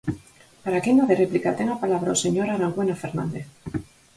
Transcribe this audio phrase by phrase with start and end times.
[0.63, 3.45] Para a quenda de réplica ten a palabra o señor Arangüena Fernández.